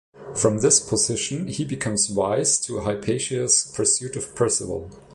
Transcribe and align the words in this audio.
From 0.35 0.61
this 0.61 0.79
position, 0.79 1.45
he 1.45 1.63
becomes 1.63 2.09
wise 2.09 2.59
to 2.61 2.79
Hypatia's 2.79 3.71
pursuit 3.75 4.15
of 4.15 4.33
Percival. 4.33 4.89